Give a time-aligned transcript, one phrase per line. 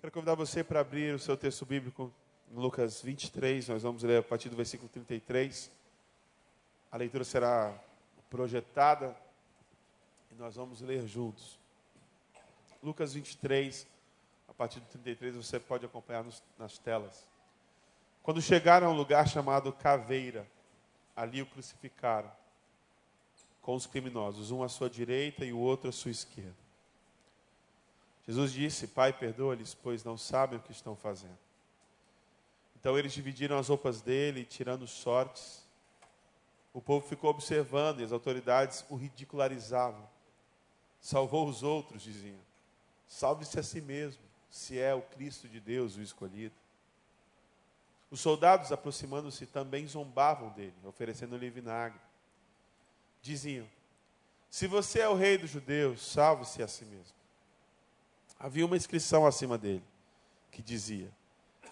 [0.00, 2.12] Quero convidar você para abrir o seu texto bíblico
[2.52, 5.72] em Lucas 23, nós vamos ler a partir do versículo 33.
[6.92, 7.76] A leitura será
[8.30, 9.16] projetada
[10.30, 11.58] e nós vamos ler juntos.
[12.80, 13.88] Lucas 23,
[14.46, 17.26] a partir do 33, você pode acompanhar nos, nas telas.
[18.22, 20.46] Quando chegaram a um lugar chamado Caveira,
[21.16, 22.30] ali o crucificaram
[23.60, 26.67] com os criminosos, um à sua direita e o outro à sua esquerda.
[28.28, 31.38] Jesus disse: Pai, perdoa-lhes, pois não sabem o que estão fazendo.
[32.78, 35.66] Então eles dividiram as roupas dele, tirando sortes.
[36.74, 40.06] O povo ficou observando e as autoridades o ridicularizavam.
[41.00, 42.38] Salvou os outros, diziam.
[43.06, 46.54] Salve-se a si mesmo, se é o Cristo de Deus, o escolhido.
[48.10, 51.98] Os soldados, aproximando-se, também zombavam dele, oferecendo-lhe vinagre.
[53.22, 53.66] Diziam:
[54.50, 57.17] Se você é o rei dos judeus, salve-se a si mesmo.
[58.38, 59.84] Havia uma inscrição acima dele
[60.50, 61.10] que dizia: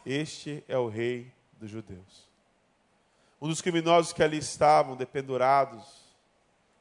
[0.04, 2.28] Este é o rei dos judeus.
[3.40, 6.02] Um dos criminosos que ali estavam, dependurados,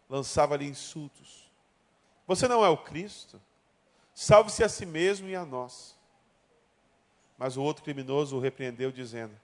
[0.09, 1.51] lançava-lhe insultos.
[2.25, 3.41] Você não é o Cristo?
[4.13, 5.95] Salve-se a si mesmo e a nós.
[7.37, 9.35] Mas o outro criminoso o repreendeu, dizendo: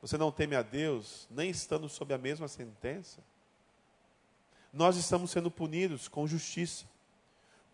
[0.00, 3.22] Você não teme a Deus, nem estando sob a mesma sentença?
[4.72, 6.86] Nós estamos sendo punidos com justiça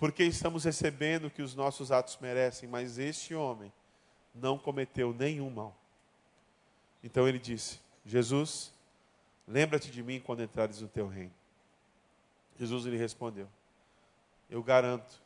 [0.03, 3.73] porque estamos recebendo o que os nossos atos merecem, mas este homem
[4.35, 5.77] não cometeu nenhum mal.
[7.05, 8.73] Então ele disse: Jesus,
[9.47, 11.33] lembra-te de mim quando entrares no teu reino.
[12.59, 13.49] Jesus lhe respondeu:
[14.51, 15.23] Eu garanto,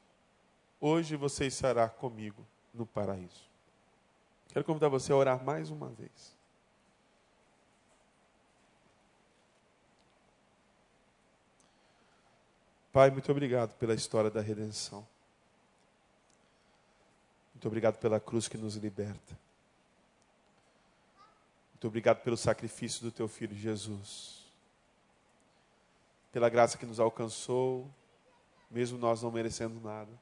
[0.79, 3.49] hoje você estará comigo no paraíso.
[4.49, 6.36] Quero convidar você a orar mais uma vez.
[12.97, 15.07] Pai, muito obrigado pela história da redenção.
[17.53, 19.39] Muito obrigado pela cruz que nos liberta.
[21.73, 24.47] Muito obrigado pelo sacrifício do teu filho Jesus.
[26.33, 27.87] Pela graça que nos alcançou,
[28.71, 30.13] mesmo nós não merecendo nada.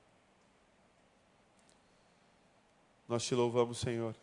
[3.06, 4.16] Nós te louvamos, Senhor.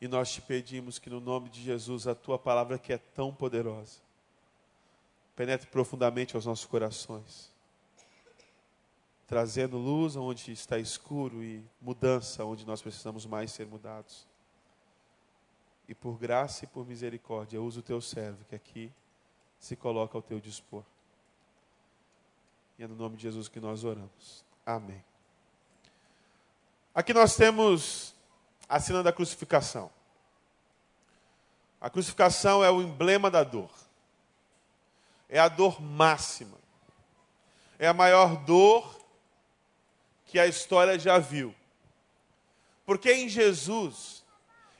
[0.00, 3.32] E nós te pedimos que no nome de Jesus a tua palavra que é tão
[3.32, 4.04] poderosa
[5.36, 7.52] penetre profundamente aos nossos corações,
[9.26, 14.26] trazendo luz onde está escuro e mudança onde nós precisamos mais ser mudados.
[15.86, 18.90] E por graça e por misericórdia, usa o teu servo que aqui
[19.60, 20.82] se coloca ao teu dispor.
[22.78, 24.44] E é no nome de Jesus que nós oramos.
[24.64, 25.04] Amém.
[26.94, 28.14] Aqui nós temos
[28.68, 29.90] a cena da crucificação.
[31.80, 33.85] A crucificação é o emblema da dor
[35.36, 36.56] é a dor máxima.
[37.78, 38.98] É a maior dor
[40.24, 41.54] que a história já viu.
[42.86, 44.24] Porque em Jesus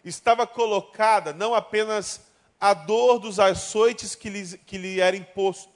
[0.03, 2.22] estava colocada não apenas
[2.59, 5.72] a dor dos açoites que lhe, que lhe era imposto.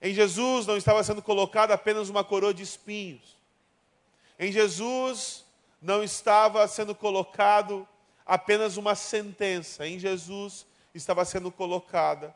[0.00, 3.36] Em Jesus não estava sendo colocada apenas uma coroa de espinhos.
[4.38, 5.44] Em Jesus
[5.80, 7.86] não estava sendo colocado
[8.24, 9.88] apenas uma sentença.
[9.88, 10.64] Em Jesus
[10.94, 12.32] estava sendo colocada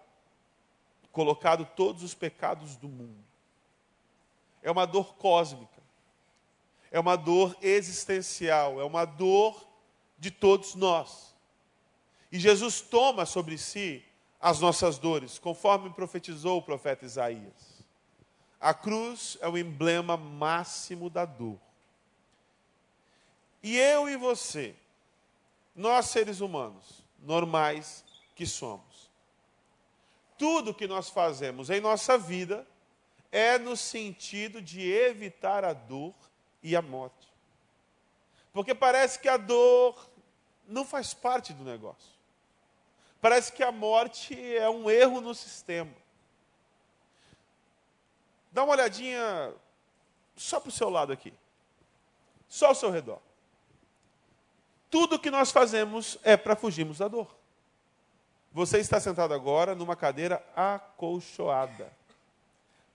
[1.17, 3.25] colocado todos os pecados do mundo.
[4.63, 5.83] É uma dor cósmica,
[6.91, 9.67] é uma dor existencial, é uma dor
[10.19, 11.35] de todos nós.
[12.31, 14.05] E Jesus toma sobre si
[14.39, 17.83] as nossas dores, conforme profetizou o profeta Isaías.
[18.61, 21.59] A cruz é o emblema máximo da dor.
[23.63, 24.77] E eu e você,
[25.75, 28.86] nós seres humanos, normais que somos,
[30.39, 32.67] tudo que nós fazemos em nossa vida
[33.31, 36.15] é no sentido de evitar a dor
[36.63, 37.29] e a morte.
[38.53, 40.09] Porque parece que a dor
[40.67, 42.17] não faz parte do negócio.
[43.21, 45.93] Parece que a morte é um erro no sistema.
[48.51, 49.53] Dá uma olhadinha
[50.35, 51.35] só para o seu lado aqui.
[52.49, 53.21] Só ao seu redor.
[54.91, 57.36] Tudo que nós fazemos é para fugirmos da dor.
[58.57, 61.93] Você está sentado agora numa cadeira acolchoada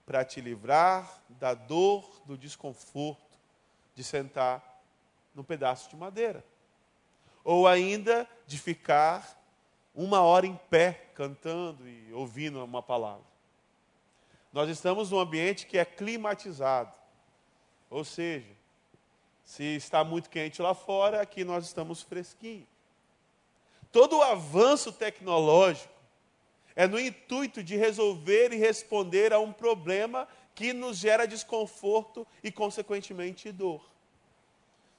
[0.04, 3.38] para te livrar da dor, do desconforto
[3.94, 4.82] de sentar
[5.32, 6.44] num pedaço de madeira.
[7.44, 9.40] Ou ainda de ficar
[9.94, 13.22] uma hora em pé cantando e ouvindo uma palavra.
[14.52, 16.92] Nós estamos num ambiente que é climatizado.
[17.88, 18.50] Ou seja,
[19.44, 22.71] se está muito quente lá fora, aqui nós estamos fresquinhos.
[23.92, 25.92] Todo o avanço tecnológico
[26.74, 32.50] é no intuito de resolver e responder a um problema que nos gera desconforto e,
[32.50, 33.84] consequentemente, dor.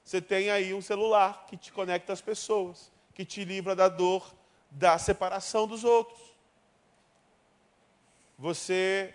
[0.04, 4.32] Você tem aí um celular que te conecta às pessoas, que te livra da dor
[4.70, 6.20] da separação dos outros.
[8.38, 9.14] Você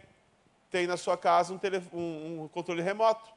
[0.70, 3.30] tem na sua casa um, tele, um, um controle remoto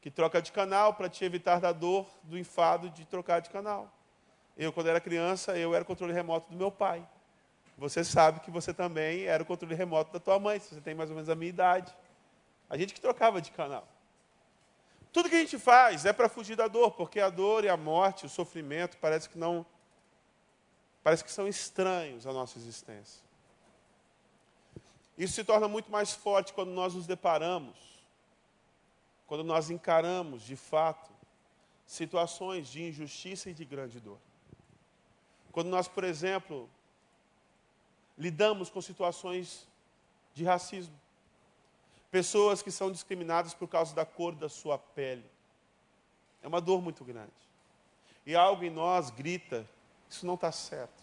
[0.00, 3.92] que troca de canal para te evitar da dor, do enfado de trocar de canal.
[4.60, 7.02] Eu, quando era criança, eu era o controle remoto do meu pai.
[7.78, 10.94] Você sabe que você também era o controle remoto da tua mãe, se você tem
[10.94, 11.96] mais ou menos a minha idade.
[12.68, 13.88] A gente que trocava de canal.
[15.10, 17.76] Tudo que a gente faz é para fugir da dor, porque a dor e a
[17.76, 19.64] morte, o sofrimento, parece que não
[21.02, 23.24] parece que são estranhos à nossa existência.
[25.16, 27.78] Isso se torna muito mais forte quando nós nos deparamos,
[29.26, 31.10] quando nós encaramos, de fato,
[31.86, 34.18] situações de injustiça e de grande dor.
[35.52, 36.68] Quando nós, por exemplo,
[38.16, 39.66] lidamos com situações
[40.34, 40.94] de racismo.
[42.10, 45.24] Pessoas que são discriminadas por causa da cor da sua pele.
[46.42, 47.32] É uma dor muito grande.
[48.26, 49.68] E algo em nós grita:
[50.08, 51.00] isso não está certo.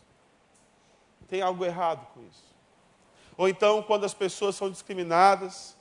[1.27, 2.55] Tem algo errado com isso.
[3.35, 5.75] Ou então, quando as pessoas são discriminadas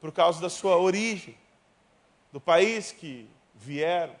[0.00, 1.36] por causa da sua origem,
[2.32, 4.14] do país que vieram.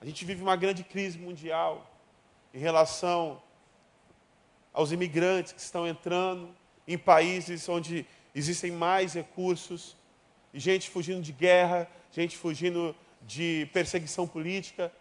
[0.00, 1.90] A gente vive uma grande crise mundial
[2.54, 3.42] em relação
[4.72, 6.54] aos imigrantes que estão entrando
[6.86, 9.96] em países onde existem mais recursos,
[10.52, 14.92] gente fugindo de guerra, gente fugindo de perseguição política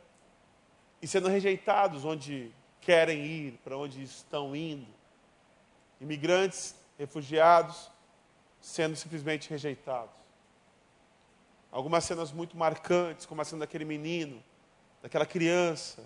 [1.00, 2.52] e sendo rejeitados onde
[2.82, 4.88] querem ir, para onde estão indo.
[6.02, 7.92] Imigrantes, refugiados,
[8.60, 10.16] sendo simplesmente rejeitados.
[11.72, 14.44] Algumas cenas muito marcantes, como a cena daquele menino,
[15.02, 16.04] daquela criança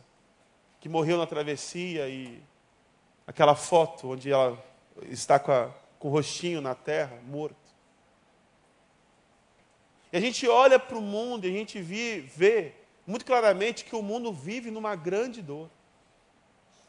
[0.87, 2.41] que morreu na travessia e
[3.27, 4.57] aquela foto onde ela
[5.09, 5.69] está com, a,
[5.99, 7.57] com o rostinho na terra, morto.
[10.13, 12.73] E a gente olha para o mundo e a gente vê, vê
[13.05, 15.69] muito claramente que o mundo vive numa grande dor.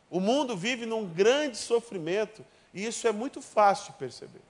[0.09, 4.43] O mundo vive num grande sofrimento e isso é muito fácil de perceber.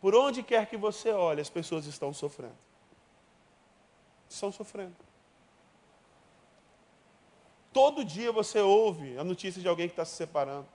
[0.00, 2.56] Por onde quer que você olhe, as pessoas estão sofrendo.
[4.28, 5.05] Estão sofrendo.
[7.76, 10.66] Todo dia você ouve a notícia de alguém que está se separando.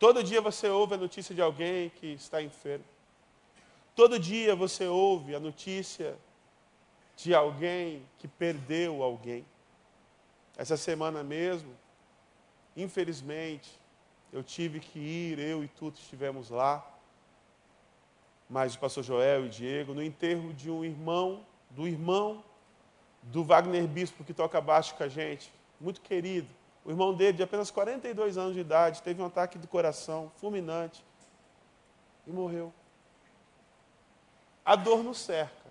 [0.00, 2.84] Todo dia você ouve a notícia de alguém que está enfermo.
[3.94, 6.18] Todo dia você ouve a notícia
[7.16, 9.46] de alguém que perdeu alguém.
[10.56, 11.72] Essa semana mesmo,
[12.76, 13.70] infelizmente,
[14.32, 16.84] eu tive que ir, eu e tu estivemos lá,
[18.48, 22.42] mas o pastor Joel e Diego, no enterro de um irmão, do irmão
[23.22, 26.48] do Wagner Bispo, que toca baixo com a gente muito querido.
[26.84, 31.04] O irmão dele, de apenas 42 anos de idade, teve um ataque de coração fulminante
[32.26, 32.72] e morreu.
[34.64, 35.70] A dor nos cerca.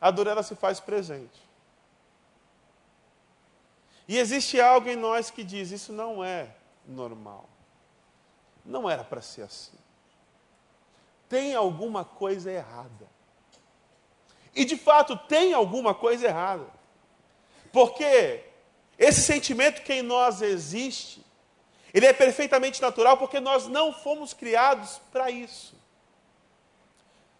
[0.00, 1.40] A dor ela se faz presente.
[4.08, 6.54] E existe algo em nós que diz: isso não é
[6.86, 7.48] normal.
[8.64, 9.78] Não era para ser assim.
[11.28, 13.08] Tem alguma coisa errada.
[14.54, 16.66] E de fato tem alguma coisa errada.
[17.72, 18.44] Porque
[18.98, 21.24] esse sentimento que em nós existe,
[21.92, 25.74] ele é perfeitamente natural porque nós não fomos criados para isso.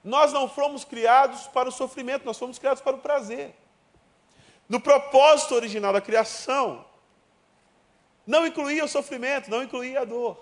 [0.02, 3.54] Nós não fomos criados para o sofrimento, nós fomos criados para o prazer.
[4.68, 6.84] No propósito original da criação,
[8.26, 10.38] não incluía o sofrimento, não incluía a dor.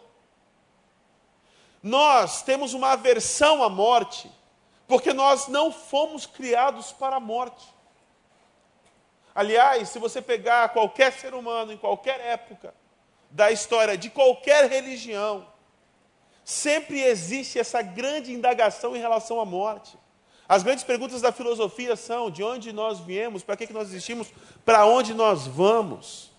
[1.82, 4.30] Nós temos uma aversão à morte,
[4.86, 7.66] porque nós não fomos criados para a morte.
[9.40, 12.74] Aliás, se você pegar qualquer ser humano em qualquer época
[13.30, 15.46] da história de qualquer religião,
[16.44, 19.98] sempre existe essa grande indagação em relação à morte.
[20.46, 24.30] As grandes perguntas da filosofia são: de onde nós viemos, para que, que nós existimos,
[24.62, 26.30] para onde nós vamos?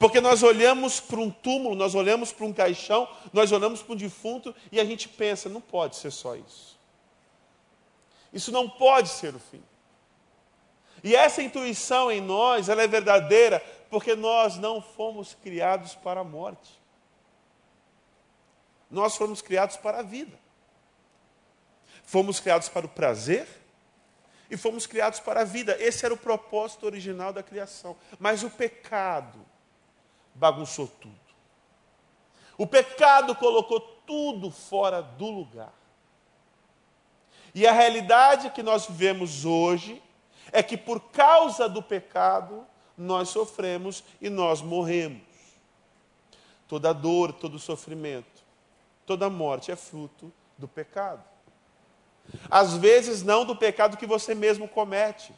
[0.00, 3.96] Porque nós olhamos para um túmulo, nós olhamos para um caixão, nós olhamos para um
[3.96, 6.76] defunto e a gente pensa: não pode ser só isso.
[8.32, 9.62] Isso não pode ser o fim.
[11.06, 16.24] E essa intuição em nós, ela é verdadeira porque nós não fomos criados para a
[16.24, 16.82] morte.
[18.90, 20.36] Nós fomos criados para a vida.
[22.02, 23.46] Fomos criados para o prazer
[24.50, 25.76] e fomos criados para a vida.
[25.78, 27.96] Esse era o propósito original da criação.
[28.18, 29.38] Mas o pecado
[30.34, 31.14] bagunçou tudo.
[32.58, 35.72] O pecado colocou tudo fora do lugar.
[37.54, 40.02] E a realidade que nós vivemos hoje
[40.52, 45.22] é que por causa do pecado nós sofremos e nós morremos.
[46.68, 48.42] Toda dor, todo sofrimento,
[49.04, 51.22] toda morte é fruto do pecado.
[52.50, 55.32] Às vezes, não do pecado que você mesmo comete,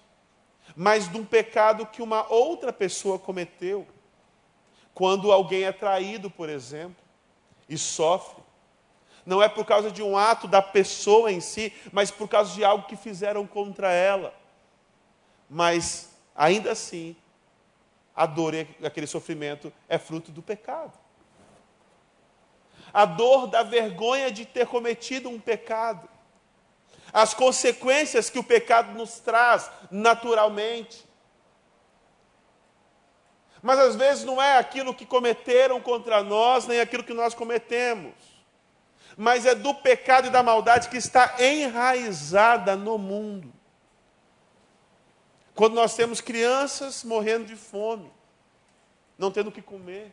[0.75, 3.87] mas de um pecado que uma outra pessoa cometeu.
[4.95, 7.05] Quando alguém é traído, por exemplo,
[7.69, 8.43] e sofre.
[9.25, 12.65] Não é por causa de um ato da pessoa em si, mas por causa de
[12.65, 14.35] algo que fizeram contra ela.
[15.49, 17.17] Mas, ainda assim,
[18.15, 20.93] a dor e aquele sofrimento é fruto do pecado.
[22.93, 26.09] A dor da vergonha de ter cometido um pecado
[27.13, 31.07] as consequências que o pecado nos traz naturalmente.
[33.63, 38.15] Mas às vezes não é aquilo que cometeram contra nós, nem aquilo que nós cometemos,
[39.17, 43.53] mas é do pecado e da maldade que está enraizada no mundo.
[45.59, 48.09] Quando nós temos crianças morrendo de fome,
[49.19, 50.13] não tendo o que comer,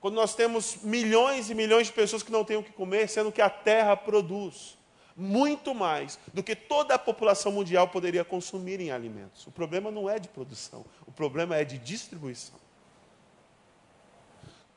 [0.00, 3.30] quando nós temos milhões e milhões de pessoas que não têm o que comer, sendo
[3.30, 4.78] que a terra produz
[5.14, 9.46] muito mais do que toda a população mundial poderia consumir em alimentos.
[9.46, 12.58] O problema não é de produção, o problema é de distribuição.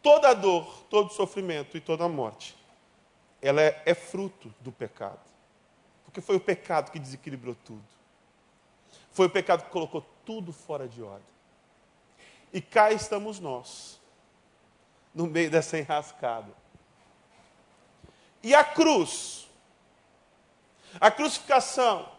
[0.02, 2.54] Toda dor, todo sofrimento e toda morte,
[3.42, 5.22] ela é, é fruto do pecado.
[6.04, 7.99] Porque foi o pecado que desequilibrou tudo.
[9.20, 11.28] Foi o pecado que colocou tudo fora de ordem.
[12.54, 14.00] E cá estamos nós,
[15.14, 16.54] no meio dessa enrascada.
[18.42, 19.46] E a cruz,
[21.02, 22.10] a crucificação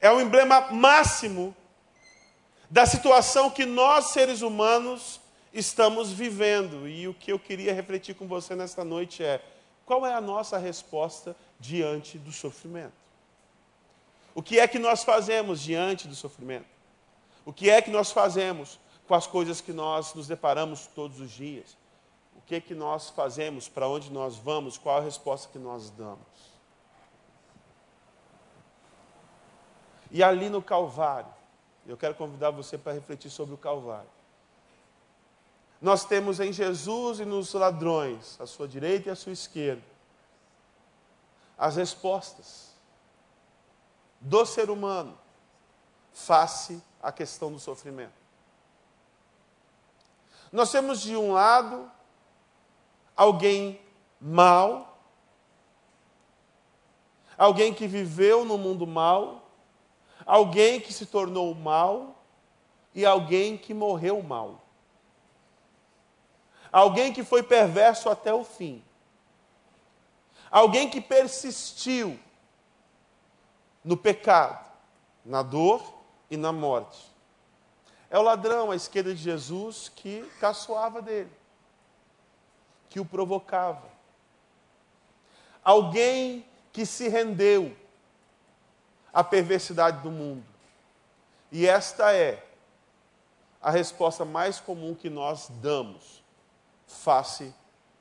[0.00, 1.54] é o emblema máximo
[2.70, 5.20] da situação que nós, seres humanos,
[5.52, 6.88] estamos vivendo.
[6.88, 9.38] E o que eu queria refletir com você nesta noite é:
[9.84, 13.03] qual é a nossa resposta diante do sofrimento?
[14.34, 16.66] O que é que nós fazemos diante do sofrimento?
[17.44, 21.30] O que é que nós fazemos com as coisas que nós nos deparamos todos os
[21.30, 21.76] dias?
[22.36, 23.68] O que é que nós fazemos?
[23.68, 24.76] Para onde nós vamos?
[24.76, 26.18] Qual a resposta que nós damos?
[30.10, 31.32] E ali no Calvário,
[31.86, 34.10] eu quero convidar você para refletir sobre o Calvário.
[35.80, 39.82] Nós temos em Jesus e nos ladrões, à sua direita e à sua esquerda,
[41.58, 42.73] as respostas
[44.24, 45.18] do ser humano
[46.12, 48.24] face à questão do sofrimento.
[50.50, 51.90] Nós temos de um lado
[53.14, 53.78] alguém
[54.18, 54.98] mau,
[57.36, 59.50] alguém que viveu no mundo mal,
[60.24, 62.24] alguém que se tornou mal
[62.94, 64.62] e alguém que morreu mal.
[66.72, 68.82] Alguém que foi perverso até o fim.
[70.50, 72.18] Alguém que persistiu
[73.84, 74.64] no pecado,
[75.24, 75.82] na dor
[76.30, 77.12] e na morte.
[78.08, 81.30] É o ladrão à esquerda de Jesus que caçoava dele,
[82.88, 83.88] que o provocava.
[85.62, 87.76] Alguém que se rendeu
[89.12, 90.44] a perversidade do mundo.
[91.52, 92.44] E esta é
[93.62, 96.22] a resposta mais comum que nós damos
[96.86, 97.54] face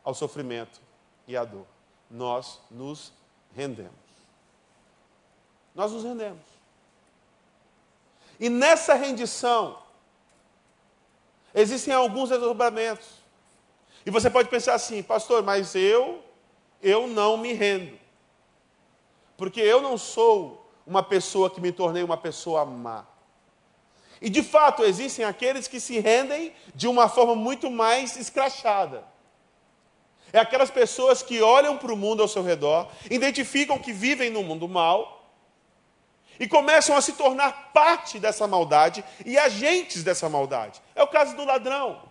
[0.03, 0.81] ao sofrimento
[1.27, 1.65] e à dor.
[2.09, 3.13] Nós nos
[3.55, 4.02] rendemos.
[5.75, 6.53] Nós nos rendemos.
[8.39, 9.77] E nessa rendição,
[11.53, 13.08] existem alguns desdobramentos.
[14.06, 16.24] E você pode pensar assim, pastor, mas eu,
[16.82, 17.98] eu não me rendo.
[19.38, 23.06] Porque eu não sou uma pessoa que me tornei uma pessoa má.
[24.22, 29.03] E de fato existem aqueles que se rendem de uma forma muito mais escrachada.
[30.32, 34.42] É aquelas pessoas que olham para o mundo ao seu redor, identificam que vivem no
[34.42, 35.12] mundo mal
[36.39, 40.81] e começam a se tornar parte dessa maldade e agentes dessa maldade.
[40.95, 42.01] É o caso do ladrão.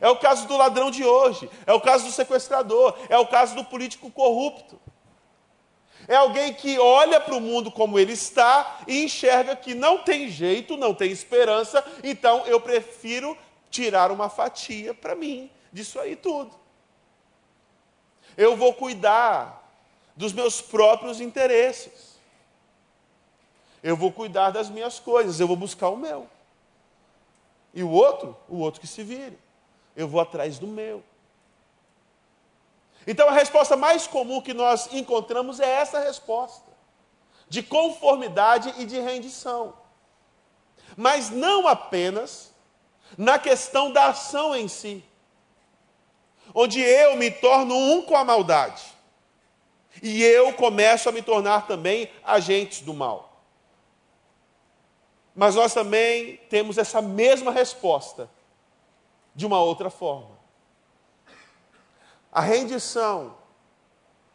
[0.00, 3.54] É o caso do ladrão de hoje, é o caso do sequestrador, é o caso
[3.54, 4.80] do político corrupto.
[6.08, 10.28] É alguém que olha para o mundo como ele está e enxerga que não tem
[10.28, 13.36] jeito, não tem esperança, então eu prefiro
[13.70, 16.52] tirar uma fatia para mim disso aí tudo.
[18.36, 19.62] Eu vou cuidar
[20.16, 22.11] dos meus próprios interesses.
[23.82, 26.28] Eu vou cuidar das minhas coisas, eu vou buscar o meu.
[27.74, 29.38] E o outro, o outro que se vire.
[29.96, 31.02] Eu vou atrás do meu.
[33.06, 36.70] Então a resposta mais comum que nós encontramos é essa resposta,
[37.48, 39.74] de conformidade e de rendição.
[40.96, 42.52] Mas não apenas
[43.18, 45.04] na questão da ação em si,
[46.54, 48.82] onde eu me torno um com a maldade,
[50.02, 53.31] e eu começo a me tornar também agentes do mal.
[55.34, 58.28] Mas nós também temos essa mesma resposta
[59.34, 60.42] de uma outra forma
[62.32, 63.36] a rendição,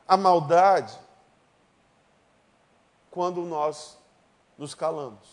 [0.08, 0.96] a maldade,
[3.10, 3.98] quando nós
[4.56, 5.28] nos calamos,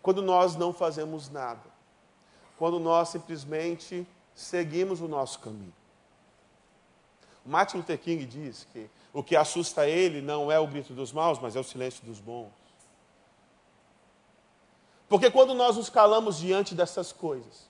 [0.00, 1.70] quando nós não fazemos nada,
[2.56, 5.74] quando nós simplesmente seguimos o nosso caminho.
[7.44, 11.38] Martin Luther King diz que o que assusta ele não é o grito dos maus,
[11.38, 12.61] mas é o silêncio dos bons.
[15.12, 17.68] Porque quando nós nos calamos diante dessas coisas,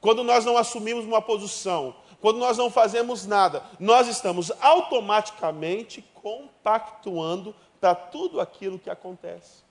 [0.00, 7.54] quando nós não assumimos uma posição, quando nós não fazemos nada, nós estamos automaticamente compactuando
[7.80, 9.62] para tudo aquilo que acontece.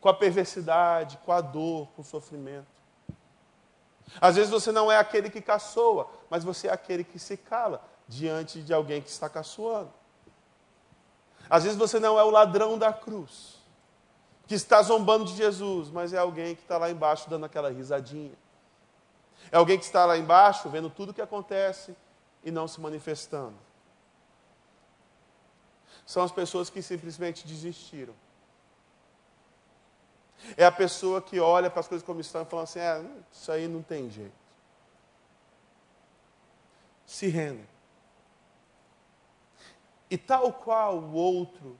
[0.00, 2.68] Com a perversidade, com a dor, com o sofrimento.
[4.20, 7.82] Às vezes você não é aquele que caçoa, mas você é aquele que se cala
[8.06, 9.92] diante de alguém que está caçoando.
[11.50, 13.59] Às vezes você não é o ladrão da cruz,
[14.50, 18.36] que está zombando de Jesus, mas é alguém que está lá embaixo dando aquela risadinha.
[19.52, 21.94] É alguém que está lá embaixo vendo tudo o que acontece
[22.42, 23.54] e não se manifestando.
[26.04, 28.12] São as pessoas que simplesmente desistiram.
[30.56, 33.52] É a pessoa que olha para as coisas como estão e fala assim: é, isso
[33.52, 34.34] aí não tem jeito.
[37.06, 37.68] Se rende.
[40.10, 41.78] E tal qual o outro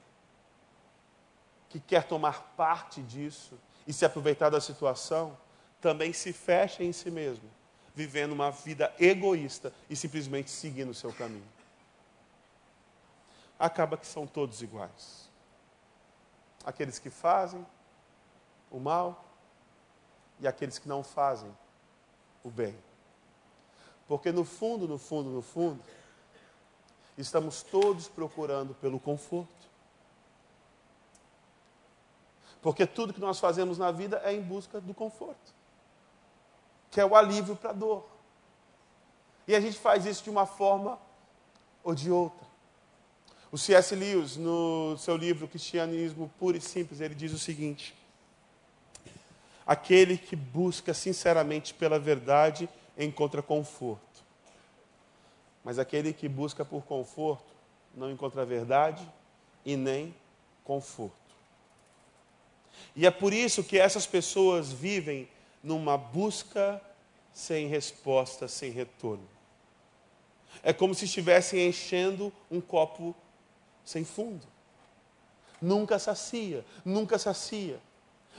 [1.71, 5.37] que quer tomar parte disso e se aproveitar da situação,
[5.79, 7.49] também se fecha em si mesmo
[7.93, 11.47] vivendo uma vida egoísta e simplesmente seguindo o seu caminho.
[13.59, 15.29] Acaba que são todos iguais.
[16.63, 17.65] Aqueles que fazem
[18.69, 19.25] o mal
[20.39, 21.55] e aqueles que não fazem
[22.43, 22.75] o bem.
[24.07, 25.81] Porque no fundo, no fundo, no fundo,
[27.17, 29.70] estamos todos procurando pelo conforto.
[32.61, 35.61] Porque tudo que nós fazemos na vida é em busca do conforto
[36.91, 38.05] que é o alívio para a dor.
[39.47, 40.99] E a gente faz isso de uma forma
[41.83, 42.45] ou de outra.
[43.49, 43.95] O C.S.
[43.95, 47.95] Lewis, no seu livro Cristianismo Puro e Simples, ele diz o seguinte:
[49.65, 54.01] Aquele que busca sinceramente pela verdade encontra conforto.
[55.63, 57.51] Mas aquele que busca por conforto
[57.95, 59.07] não encontra verdade
[59.65, 60.13] e nem
[60.63, 61.20] conforto.
[62.95, 65.27] E é por isso que essas pessoas vivem
[65.63, 66.81] numa busca
[67.33, 69.27] sem resposta, sem retorno.
[70.63, 73.15] É como se estivessem enchendo um copo
[73.83, 74.45] sem fundo.
[75.61, 77.79] Nunca sacia, nunca sacia.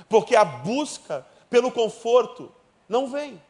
[0.08, 2.52] Porque a busca pelo conforto
[2.88, 3.40] não vem.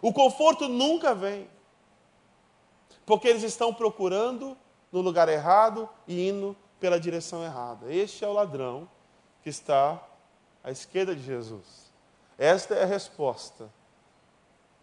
[0.00, 1.48] O conforto nunca vem.
[3.04, 4.56] Porque eles estão procurando
[4.90, 7.92] no lugar errado e indo pela direção errada.
[7.92, 8.88] Este é o ladrão
[9.42, 10.00] que está
[10.62, 11.92] à esquerda de Jesus.
[12.38, 13.70] Esta é a resposta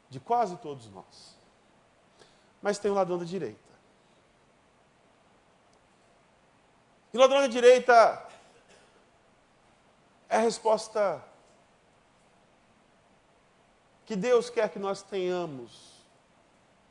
[0.09, 1.37] de quase todos nós.
[2.61, 3.69] Mas tem o ladrão da direita.
[7.13, 8.27] E o ladrão da direita
[10.27, 11.23] é a resposta
[14.05, 15.99] que Deus quer que nós tenhamos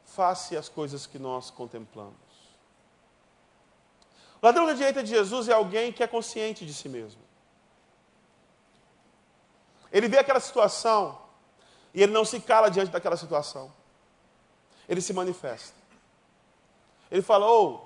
[0.05, 2.17] face às coisas que nós contemplamos.
[4.41, 7.28] O ladrão da direita de Jesus é alguém que é consciente de si mesmo.
[9.93, 11.19] Ele vê aquela situação
[11.95, 13.73] e ele não se cala diante daquela situação.
[14.89, 15.77] Ele se manifesta.
[17.11, 17.81] Ele fala: oh,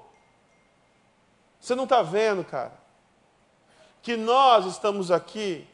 [1.61, 2.73] você não está vendo, cara,
[4.03, 5.67] que nós estamos aqui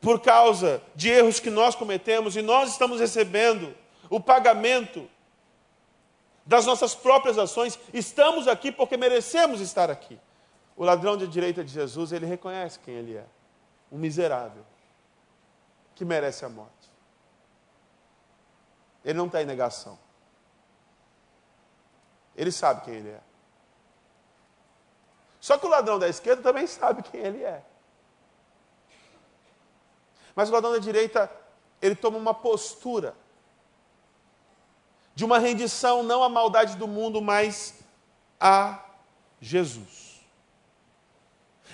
[0.00, 3.74] por causa de erros que nós cometemos e nós estamos recebendo
[4.10, 5.08] o pagamento
[6.44, 7.78] das nossas próprias ações.
[7.92, 10.18] Estamos aqui porque merecemos estar aqui.
[10.76, 13.24] O ladrão de direita de Jesus, ele reconhece quem ele é:
[13.90, 14.64] um miserável
[15.94, 16.72] que merece a morte.
[19.04, 19.98] Ele não está em negação.
[22.34, 23.20] Ele sabe quem ele é.
[25.40, 27.62] Só que o ladrão da esquerda também sabe quem ele é.
[30.34, 31.30] Mas o ladrão da direita,
[31.80, 33.14] ele toma uma postura
[35.14, 37.80] de uma rendição não à maldade do mundo, mas
[38.40, 38.84] a
[39.40, 40.20] Jesus.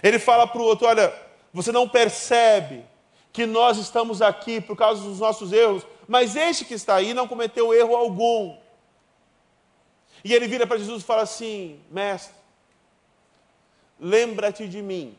[0.02, 1.14] Ele fala para o outro: olha,
[1.52, 2.84] você não percebe
[3.32, 7.28] que nós estamos aqui por causa dos nossos erros, mas este que está aí não
[7.28, 8.58] cometeu erro algum.
[10.24, 12.34] E ele vira para Jesus e fala assim: Mestre,
[13.98, 15.16] lembra-te de mim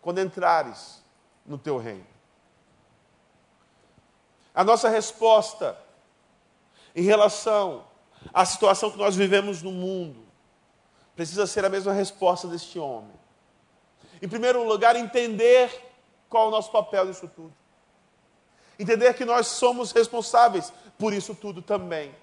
[0.00, 1.02] quando entrares
[1.44, 2.06] no teu reino.
[4.54, 5.78] A nossa resposta
[6.94, 7.84] em relação
[8.32, 10.26] à situação que nós vivemos no mundo
[11.14, 13.12] precisa ser a mesma resposta deste homem.
[14.20, 15.87] Em primeiro lugar, entender
[16.28, 17.52] qual o nosso papel nisso tudo?
[18.78, 22.14] Entender que nós somos responsáveis por isso tudo também.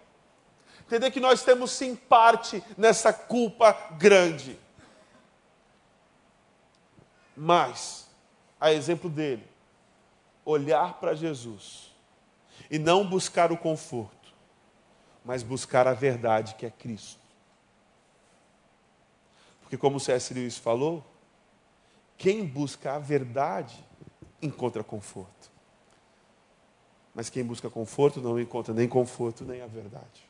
[0.82, 4.58] Entender que nós temos sim parte nessa culpa grande.
[7.36, 8.08] Mas,
[8.60, 9.46] a exemplo dele,
[10.46, 11.92] olhar para Jesus
[12.70, 14.34] e não buscar o conforto,
[15.24, 17.20] mas buscar a verdade que é Cristo.
[19.62, 20.34] Porque, como C.S.
[20.34, 21.04] Lewis falou,
[22.18, 23.84] quem busca a verdade
[24.42, 25.52] encontra conforto.
[27.14, 30.30] Mas quem busca conforto não encontra nem conforto nem a verdade.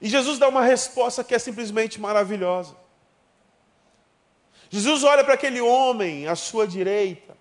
[0.00, 2.76] E Jesus dá uma resposta que é simplesmente maravilhosa.
[4.68, 7.36] Jesus olha para aquele homem à sua direita.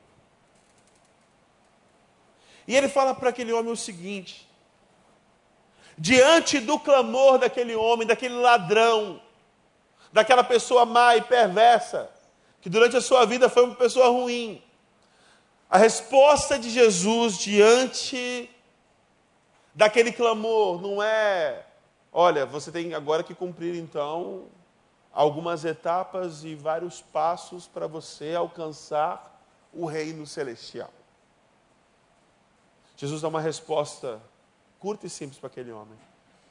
[2.68, 4.48] E ele fala para aquele homem o seguinte:
[5.98, 9.22] diante do clamor daquele homem, daquele ladrão,
[10.14, 12.10] daquela pessoa má e perversa,
[12.66, 14.60] que durante a sua vida foi uma pessoa ruim,
[15.70, 18.50] a resposta de Jesus diante
[19.76, 21.64] daquele clamor não é
[22.12, 24.48] Olha, você tem agora que cumprir então
[25.14, 29.40] algumas etapas e vários passos para você alcançar
[29.72, 30.90] o reino celestial.
[32.98, 34.20] Jesus dá uma resposta
[34.80, 36.00] curta e simples para aquele homem.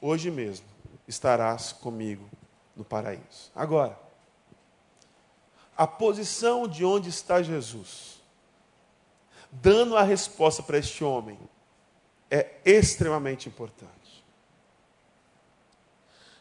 [0.00, 0.66] Hoje mesmo
[1.08, 2.30] estarás comigo
[2.76, 3.50] no paraíso.
[3.52, 4.03] Agora,
[5.76, 8.22] a posição de onde está Jesus,
[9.50, 11.38] dando a resposta para este homem,
[12.30, 14.24] é extremamente importante.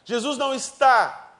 [0.04, 1.36] Jesus não está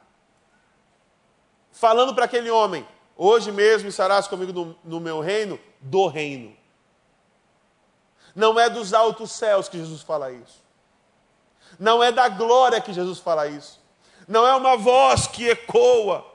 [1.72, 6.56] falando para aquele homem, hoje mesmo estarás comigo no, no meu reino, do reino.
[8.34, 10.62] Não é dos altos céus que Jesus fala isso.
[11.78, 13.80] Não é da glória que Jesus fala isso.
[14.26, 16.33] Não é uma voz que ecoa.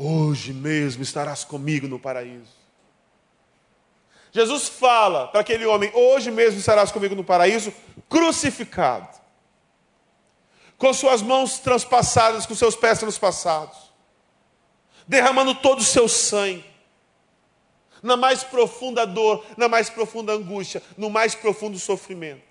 [0.00, 2.56] Hoje mesmo estarás comigo no paraíso.
[4.30, 7.74] Jesus fala para aquele homem: Hoje mesmo estarás comigo no paraíso,
[8.08, 9.18] crucificado
[10.76, 13.92] com suas mãos transpassadas, com seus pés transpassados,
[15.08, 16.64] derramando todo o seu sangue,
[18.00, 22.46] na mais profunda dor, na mais profunda angústia, no mais profundo sofrimento.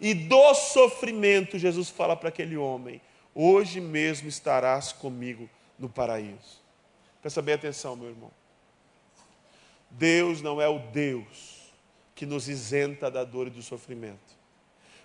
[0.00, 3.00] E do sofrimento, Jesus fala para aquele homem:
[3.34, 5.50] Hoje mesmo estarás comigo
[5.82, 6.62] no paraíso.
[7.20, 8.30] Presta bem atenção, meu irmão.
[9.90, 11.72] Deus não é o Deus
[12.14, 14.38] que nos isenta da dor e do sofrimento,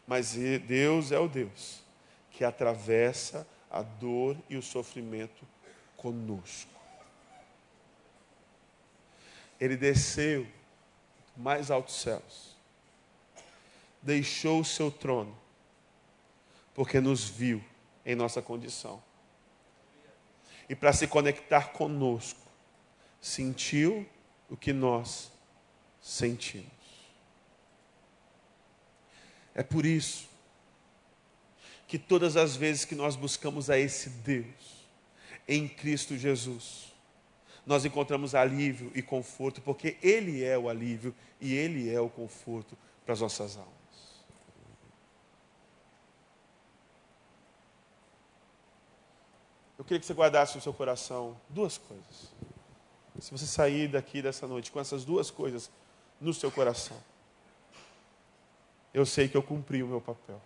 [0.05, 0.35] mas
[0.67, 1.81] Deus é o Deus
[2.31, 5.45] que atravessa a dor e o sofrimento
[5.97, 6.69] conosco.
[9.59, 10.47] Ele desceu
[11.35, 12.55] mais altos céus,
[13.99, 15.35] deixou o seu trono,
[16.75, 17.63] porque nos viu
[18.05, 19.06] em nossa condição.
[20.69, 22.41] E para se conectar conosco,
[23.21, 24.07] sentiu
[24.49, 25.31] o que nós
[26.01, 26.67] sentimos.
[29.55, 30.27] É por isso
[31.87, 34.85] que todas as vezes que nós buscamos a esse Deus,
[35.47, 36.93] em Cristo Jesus,
[37.65, 42.77] nós encontramos alívio e conforto, porque Ele é o alívio e Ele é o conforto
[43.05, 43.76] para as nossas almas.
[49.87, 52.35] Queria que você guardasse no seu coração duas coisas.
[53.21, 55.71] Se você sair daqui dessa noite com essas duas coisas
[56.19, 57.01] no seu coração,
[58.93, 60.41] eu sei que eu cumpri o meu papel.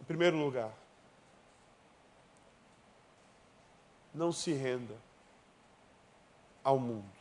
[0.00, 0.72] Em primeiro lugar,
[4.12, 4.96] não se renda
[6.62, 7.12] ao mundo,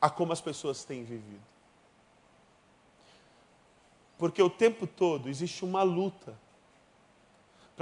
[0.00, 1.42] a como as pessoas têm vivido.
[4.16, 6.34] Porque o tempo todo existe uma luta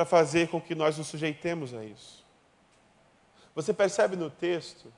[0.00, 2.24] para fazer com que nós nos sujeitemos a isso.
[3.54, 4.90] Você percebe no texto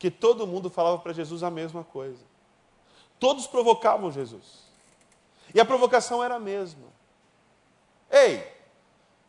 [0.00, 2.18] que todo mundo falava para Jesus a mesma coisa.
[3.20, 4.64] Todos provocavam Jesus.
[5.54, 6.88] E a provocação era a mesma.
[8.10, 8.52] Ei,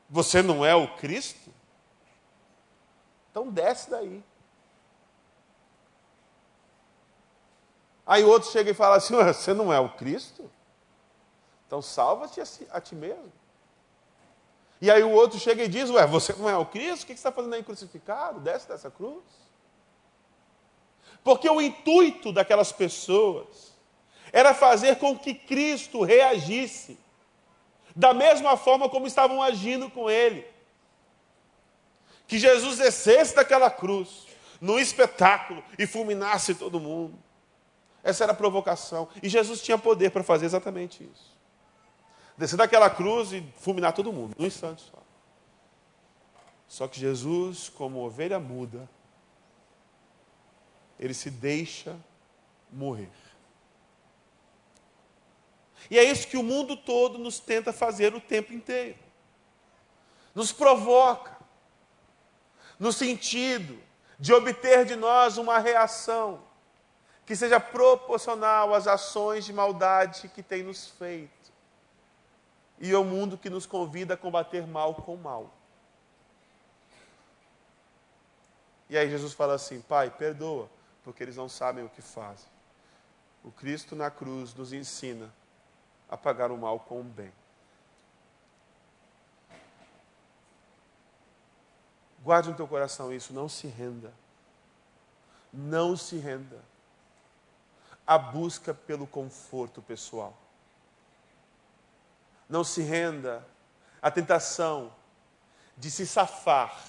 [0.10, 1.54] você não é o Cristo?
[3.30, 4.24] Então desce daí.
[8.04, 10.50] Aí outro chega e fala assim: Você não é o Cristo?
[11.68, 13.32] Então salva-te a, si, a, ti mesmo.
[14.82, 17.04] E aí o outro chega e diz: Ué, você não é o Cristo?
[17.04, 18.40] O que você está fazendo aí crucificado?
[18.40, 19.24] Desce dessa cruz.
[21.24, 23.78] Porque o intuito daquelas pessoas
[24.34, 26.98] era fazer com que Cristo reagisse
[27.96, 30.48] da mesma forma como estavam agindo com ele.
[32.26, 34.26] Que Jesus descesse daquela cruz,
[34.60, 37.20] num espetáculo, e fulminasse todo mundo.
[38.04, 39.08] Essa era a provocação.
[39.22, 41.31] E Jesus tinha poder para fazer exatamente isso.
[42.42, 44.98] Descer daquela cruz e fulminar todo mundo, num instante só.
[46.68, 48.90] Só que Jesus, como ovelha muda,
[51.00, 51.96] ele se deixa
[52.72, 53.12] morrer.
[55.88, 58.98] E é isso que o mundo todo nos tenta fazer o tempo inteiro.
[60.34, 61.38] nos provoca,
[62.80, 63.80] no sentido
[64.18, 66.42] de obter de nós uma reação
[67.24, 71.41] que seja proporcional às ações de maldade que tem nos feito.
[72.82, 75.54] E o mundo que nos convida a combater mal com mal.
[78.90, 80.68] E aí Jesus fala assim: Pai, perdoa,
[81.04, 82.50] porque eles não sabem o que fazem.
[83.44, 85.32] O Cristo na cruz nos ensina
[86.10, 87.32] a pagar o mal com o bem.
[92.24, 94.12] Guarde no teu coração isso, não se renda.
[95.54, 96.60] Não se renda.
[98.08, 100.41] A busca pelo conforto pessoal.
[102.52, 103.48] Não se renda
[104.02, 104.94] à tentação
[105.78, 106.84] de se safar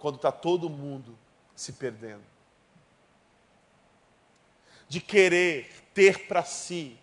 [0.00, 1.16] quando está todo mundo
[1.54, 2.24] se perdendo.
[4.88, 6.98] De querer ter para si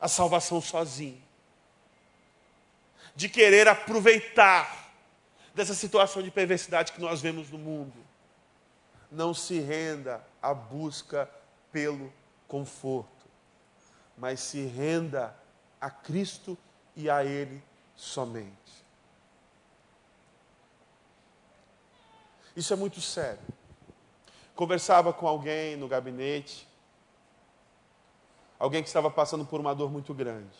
[0.00, 1.20] a salvação sozinho.
[3.16, 4.92] De querer aproveitar
[5.56, 7.98] dessa situação de perversidade que nós vemos no mundo.
[9.10, 11.28] Não se renda à busca
[11.72, 12.12] pelo
[12.46, 13.26] conforto,
[14.16, 15.36] mas se renda
[15.84, 16.56] a Cristo
[16.96, 17.62] e a Ele
[17.94, 18.86] somente.
[22.56, 23.42] Isso é muito sério.
[24.54, 26.66] Conversava com alguém no gabinete,
[28.58, 30.56] alguém que estava passando por uma dor muito grande,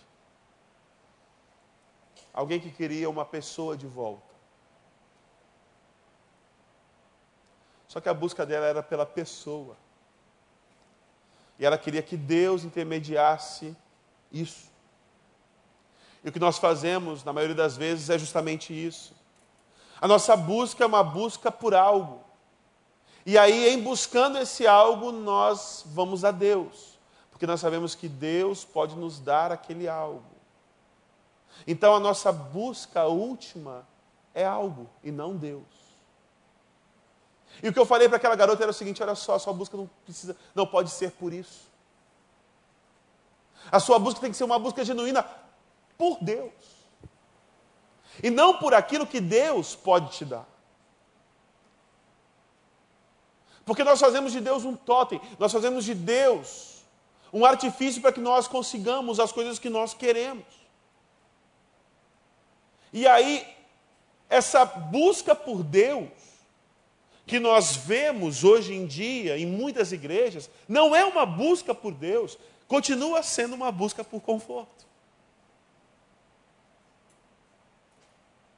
[2.30, 4.34] alguém que queria uma pessoa de volta.
[7.88, 9.74] Só que a busca dela era pela pessoa.
[11.58, 13.74] E ela queria que Deus intermediasse
[14.30, 14.73] isso.
[16.24, 19.14] E o que nós fazemos, na maioria das vezes, é justamente isso.
[20.00, 22.24] A nossa busca é uma busca por algo.
[23.26, 26.98] E aí, em buscando esse algo, nós vamos a Deus.
[27.30, 30.24] Porque nós sabemos que Deus pode nos dar aquele algo.
[31.66, 33.86] Então, a nossa busca última
[34.34, 35.62] é algo e não Deus.
[37.62, 39.52] E o que eu falei para aquela garota era o seguinte: olha só, a sua
[39.52, 41.70] busca não precisa, não pode ser por isso.
[43.70, 45.43] A sua busca tem que ser uma busca genuína
[45.96, 46.52] por Deus.
[48.22, 50.46] E não por aquilo que Deus pode te dar.
[53.64, 56.82] Porque nós fazemos de Deus um totem, nós fazemos de Deus
[57.32, 60.44] um artifício para que nós consigamos as coisas que nós queremos.
[62.92, 63.44] E aí,
[64.28, 66.08] essa busca por Deus
[67.26, 72.38] que nós vemos hoje em dia em muitas igrejas não é uma busca por Deus,
[72.68, 74.86] continua sendo uma busca por conforto.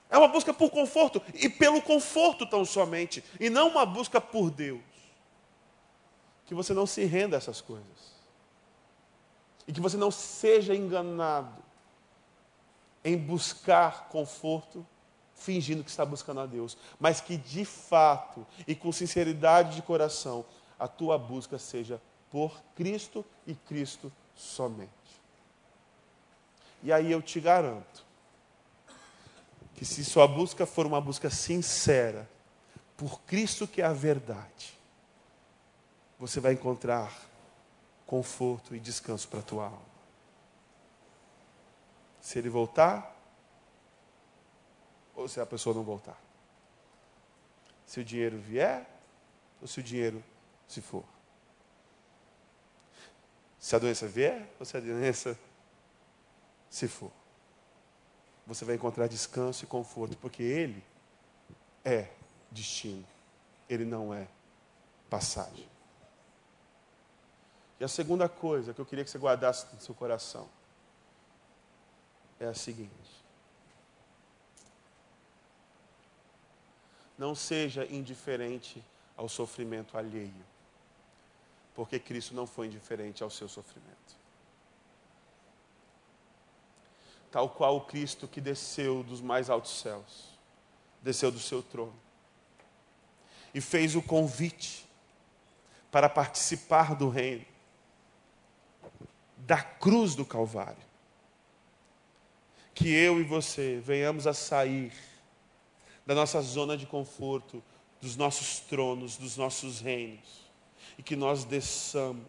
[0.09, 4.51] É uma busca por conforto e pelo conforto tão somente, e não uma busca por
[4.51, 4.81] Deus.
[6.47, 8.15] Que você não se renda a essas coisas.
[9.67, 11.63] E que você não seja enganado
[13.05, 14.87] em buscar conforto
[15.35, 20.45] fingindo que está buscando a Deus, mas que de fato e com sinceridade de coração
[20.79, 24.91] a tua busca seja por Cristo e Cristo somente.
[26.83, 28.06] E aí eu te garanto
[29.77, 32.29] que se sua busca for uma busca sincera,
[32.97, 34.75] por Cristo que é a verdade,
[36.19, 37.15] você vai encontrar
[38.07, 39.97] conforto e descanso para a tua alma.
[42.23, 43.15] Se ele voltar,
[45.15, 46.19] ou se a pessoa não voltar.
[47.85, 48.87] Se o dinheiro vier
[49.61, 50.25] ou se o dinheiro
[50.67, 51.05] se for.
[53.59, 55.39] Se a doença vier ou se a doença
[56.71, 57.13] se for.
[58.47, 60.83] Você vai encontrar descanso e conforto, porque Ele
[61.85, 62.09] é
[62.51, 63.05] destino,
[63.69, 64.29] Ele não é
[65.11, 65.69] passagem.
[67.79, 70.49] E a segunda coisa que eu queria que você guardasse no seu coração
[72.39, 72.91] é a seguinte:
[77.19, 78.83] Não seja indiferente
[79.17, 80.45] ao sofrimento alheio,
[81.75, 84.26] porque Cristo não foi indiferente ao seu sofrimento.
[87.37, 90.39] Tal qual o Cristo que desceu dos mais altos céus,
[91.03, 91.93] desceu do seu trono
[93.53, 94.87] e fez o convite
[95.91, 97.45] para participar do reino,
[99.37, 100.83] da cruz do Calvário.
[102.75, 104.95] Que eu e você venhamos a sair
[106.07, 107.63] da nossa zona de conforto,
[108.01, 110.49] dos nossos tronos, dos nossos reinos,
[110.97, 112.25] e que nós desçamos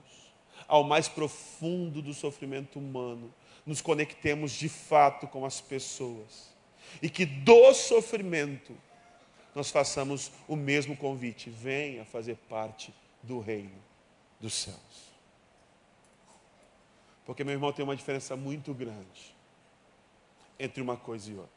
[0.67, 3.33] ao mais profundo do sofrimento humano,
[3.65, 6.53] nos conectemos de fato com as pessoas,
[7.01, 8.75] e que do sofrimento
[9.53, 13.83] nós façamos o mesmo convite: venha fazer parte do reino
[14.39, 15.07] dos céus.
[17.25, 19.35] Porque, meu irmão, tem uma diferença muito grande
[20.57, 21.51] entre uma coisa e outra.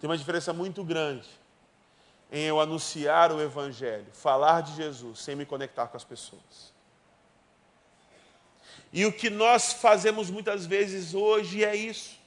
[0.00, 1.28] Tem uma diferença muito grande
[2.32, 6.71] em eu anunciar o Evangelho, falar de Jesus, sem me conectar com as pessoas.
[8.92, 12.20] E o que nós fazemos muitas vezes hoje é isso.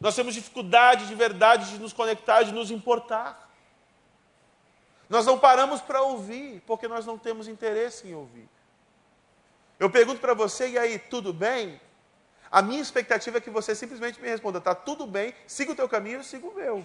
[0.00, 3.50] Nós temos dificuldade de verdade de nos conectar, de nos importar.
[5.08, 8.48] Nós não paramos para ouvir, porque nós não temos interesse em ouvir.
[9.78, 11.80] Eu pergunto para você, e aí, tudo bem?
[12.50, 15.88] A minha expectativa é que você simplesmente me responda: está tudo bem, siga o teu
[15.88, 16.84] caminho, eu sigo o meu.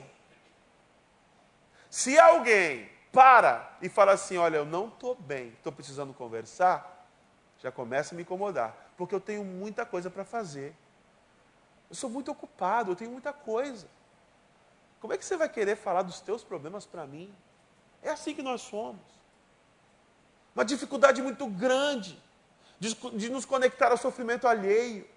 [1.90, 7.01] Se alguém para e fala assim: olha, eu não estou bem, estou precisando conversar,
[7.62, 10.76] já começa a me incomodar, porque eu tenho muita coisa para fazer.
[11.90, 13.88] Eu sou muito ocupado, eu tenho muita coisa.
[15.00, 17.34] Como é que você vai querer falar dos teus problemas para mim?
[18.02, 19.02] É assim que nós somos.
[20.56, 22.22] Uma dificuldade muito grande
[22.80, 25.08] de, de nos conectar ao sofrimento alheio.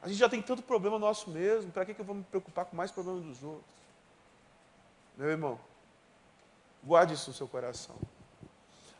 [0.00, 2.64] A gente já tem tanto problema nosso mesmo, para que, que eu vou me preocupar
[2.64, 3.78] com mais problemas dos outros?
[5.16, 5.58] Meu irmão,
[6.84, 7.96] guarde isso no seu coração.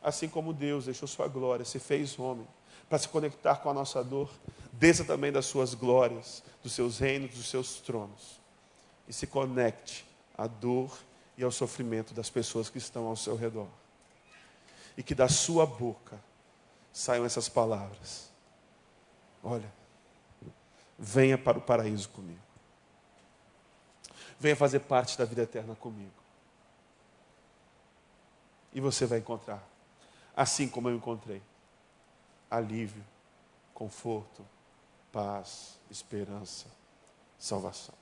[0.09, 2.49] Assim como Deus deixou sua glória, se fez homem,
[2.89, 4.31] para se conectar com a nossa dor,
[4.73, 8.41] desça também das suas glórias, dos seus reinos, dos seus tronos,
[9.07, 10.99] e se conecte à dor
[11.37, 13.69] e ao sofrimento das pessoas que estão ao seu redor.
[14.97, 16.19] E que da sua boca
[16.91, 18.31] saiam essas palavras:
[19.45, 19.71] Olha,
[20.99, 22.41] venha para o paraíso comigo.
[24.41, 26.11] Venha fazer parte da vida eterna comigo.
[28.73, 29.63] E você vai encontrar,
[30.39, 31.43] assim como eu encontrei,
[32.49, 33.05] alívio,
[33.75, 34.47] conforto,
[35.11, 36.69] paz, esperança,
[37.37, 37.95] salvação.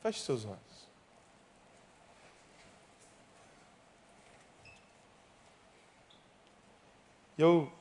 [0.00, 0.88] Feche seus olhos.
[7.36, 7.72] Eu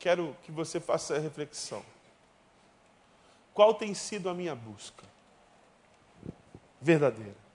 [0.00, 1.84] quero que você faça a reflexão.
[3.54, 5.04] Qual tem sido a minha busca
[6.80, 7.47] verdadeira?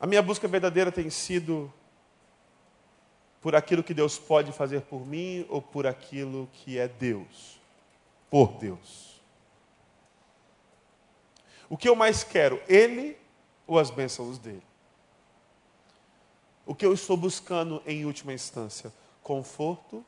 [0.00, 1.72] A minha busca verdadeira tem sido
[3.40, 7.60] por aquilo que Deus pode fazer por mim ou por aquilo que é Deus,
[8.30, 9.20] por Deus.
[11.68, 13.18] O que eu mais quero, Ele
[13.66, 14.62] ou as bênçãos dele?
[16.64, 18.92] O que eu estou buscando em última instância?
[19.22, 20.04] Conforto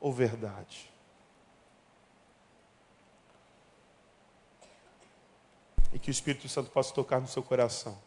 [0.00, 0.90] ou verdade?
[5.92, 7.98] E que o Espírito Santo possa tocar no seu coração,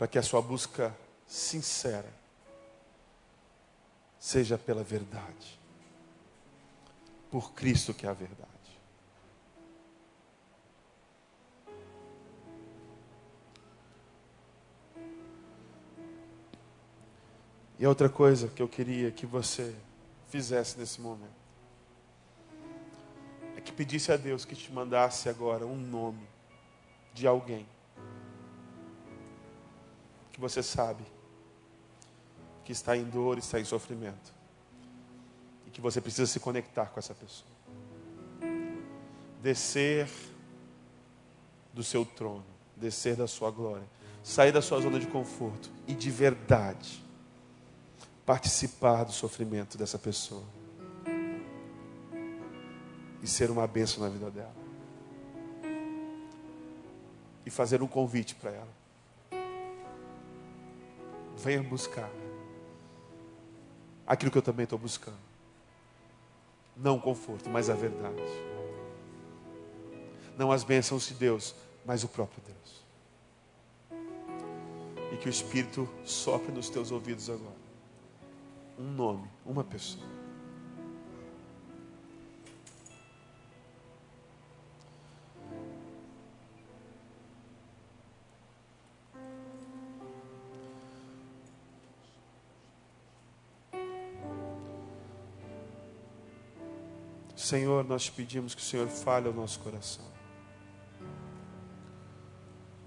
[0.00, 2.10] para que a sua busca sincera
[4.18, 5.60] seja pela verdade,
[7.30, 8.48] por Cristo que é a verdade.
[17.78, 19.76] E outra coisa que eu queria que você
[20.30, 21.28] fizesse nesse momento
[23.54, 26.26] é que pedisse a Deus que te mandasse agora um nome
[27.12, 27.66] de alguém
[30.40, 31.04] que você sabe
[32.64, 34.32] que está em dor, está em sofrimento
[35.66, 37.50] e que você precisa se conectar com essa pessoa.
[39.42, 40.08] Descer
[41.74, 43.86] do seu trono, descer da sua glória,
[44.22, 47.04] sair da sua zona de conforto e de verdade
[48.24, 50.44] participar do sofrimento dessa pessoa
[53.22, 54.56] e ser uma bênção na vida dela.
[57.44, 58.79] E fazer um convite para ela.
[61.42, 62.10] Venha buscar
[64.06, 65.18] aquilo que eu também estou buscando.
[66.76, 68.22] Não o conforto, mas a verdade.
[70.36, 72.84] Não as bênçãos de Deus, mas o próprio Deus.
[75.12, 77.60] E que o Espírito sopre nos teus ouvidos agora
[78.80, 80.19] um nome, uma pessoa.
[97.40, 100.04] Senhor, nós pedimos que o Senhor fale ao nosso coração.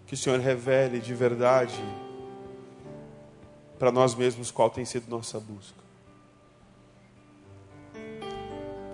[0.06, 1.82] Que o Senhor revele de verdade
[3.80, 5.84] para nós mesmos qual tem sido nossa busca.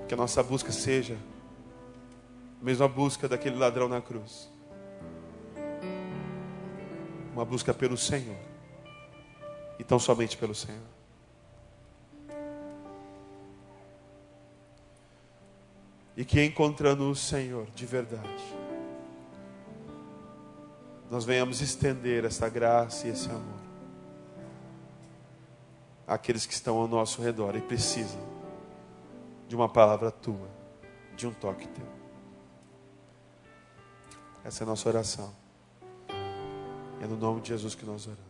[0.08, 1.18] Que a nossa busca seja
[2.62, 4.50] a mesma busca daquele ladrão na cruz.
[7.34, 8.40] Uma busca pelo Senhor.
[9.78, 10.99] E tão somente pelo Senhor.
[16.20, 18.44] E que encontrando o Senhor de verdade,
[21.10, 23.62] nós venhamos estender essa graça e esse amor
[26.06, 28.20] àqueles que estão ao nosso redor e precisam
[29.48, 30.50] de uma palavra tua,
[31.16, 31.88] de um toque teu.
[34.44, 35.34] Essa é a nossa oração.
[37.02, 38.29] É no nome de Jesus que nós oramos.